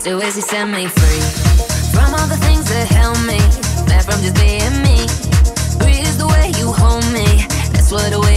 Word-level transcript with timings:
Two 0.00 0.18
is 0.20 0.34
you 0.34 0.42
set 0.42 0.64
me 0.64 0.86
free? 0.86 1.20
From 1.92 2.14
all 2.14 2.26
the 2.26 2.38
things 2.38 2.64
that 2.70 2.88
held 2.88 3.20
me 3.26 3.38
Back 3.86 4.04
from 4.04 4.20
just 4.22 4.34
being 4.34 4.82
me. 4.82 5.06
Three 5.78 6.00
is 6.00 6.16
the 6.16 6.26
way 6.26 6.50
you 6.58 6.72
hold 6.72 7.04
me 7.12 7.44
That's 7.72 7.92
what 7.92 8.29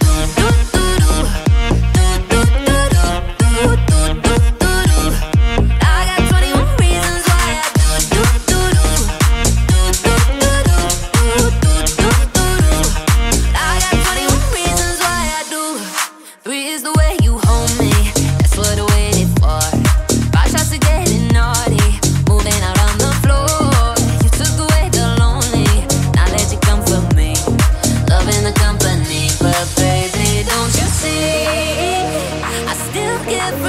I 0.00 0.26
do 0.26 0.37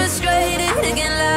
frustrated 0.09 0.91
again. 0.91 1.28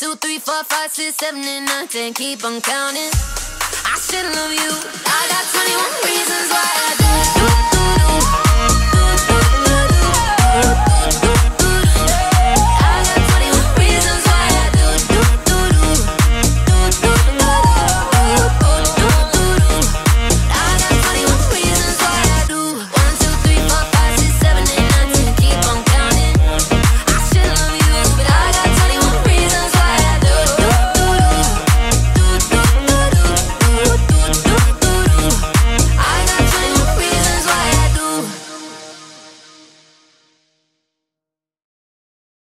two, 0.00 0.14
three, 0.16 0.38
four, 0.38 0.64
five, 0.64 0.90
six, 0.90 1.18
seven, 1.18 1.44
and 1.44 1.66
nine, 1.66 1.86
ten. 1.86 2.14
Keep 2.14 2.42
on 2.42 2.62
counting. 2.62 3.12
I 3.84 3.98
should 4.00 4.24
love 4.34 4.52
you. 4.52 4.69